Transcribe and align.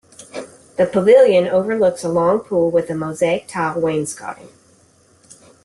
The 0.77 0.87
Pavilion 0.87 1.45
overlooks 1.47 2.03
a 2.03 2.09
long 2.09 2.39
pool 2.39 2.71
with 2.71 2.89
mosaic 2.89 3.45
tile 3.47 3.79
wainscoting. 3.79 4.49